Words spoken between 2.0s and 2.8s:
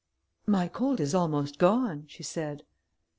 she said.